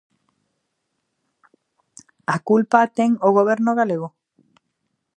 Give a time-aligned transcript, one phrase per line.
[2.35, 4.09] ¿A culpa a ten o Goberno galego?